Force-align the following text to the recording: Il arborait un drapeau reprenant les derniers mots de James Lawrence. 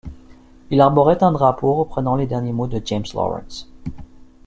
Il 0.71 0.81
arborait 0.81 1.23
un 1.23 1.31
drapeau 1.31 1.75
reprenant 1.75 2.15
les 2.15 2.25
derniers 2.25 2.53
mots 2.53 2.65
de 2.65 2.81
James 2.83 3.03
Lawrence. 3.13 3.69